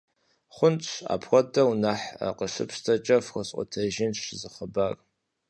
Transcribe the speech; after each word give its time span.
Хъунщ, 0.55 0.87
апхуэдэу 1.13 1.71
нэхъ 1.81 2.05
къыщыпщтэкӀэ, 2.37 3.17
фхуэсӀуэтэжынщ 3.25 4.21
зы 4.39 4.49
хъыбар. 4.53 4.95